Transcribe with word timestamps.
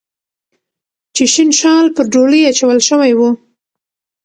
چې 1.15 1.23
شین 1.33 1.49
شال 1.59 1.85
پر 1.95 2.05
ډولۍ 2.13 2.41
اچول 2.49 2.79
شوی 2.87 3.13
و 3.15 3.21